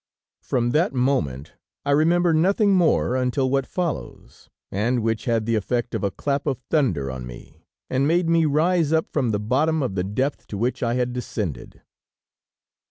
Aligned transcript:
From 0.41 0.71
that 0.71 0.95
moment 0.95 1.53
I 1.85 1.91
remember 1.91 2.33
nothing 2.33 2.73
more 2.73 3.15
until 3.15 3.51
what 3.51 3.67
follows, 3.67 4.49
and 4.71 5.03
which 5.03 5.25
had 5.25 5.45
the 5.45 5.53
effect 5.53 5.93
of 5.93 6.03
a 6.03 6.09
clap 6.09 6.47
of 6.47 6.57
thunder 6.71 7.11
on 7.11 7.27
me, 7.27 7.65
and 7.87 8.07
made 8.07 8.27
me 8.27 8.45
rise 8.45 8.91
up 8.91 9.11
from 9.13 9.29
the 9.29 9.39
bottom 9.39 9.83
of 9.83 9.93
the 9.93 10.03
depth 10.03 10.47
to 10.47 10.57
which 10.57 10.81
I 10.81 10.95
had 10.95 11.13
descended. 11.13 11.83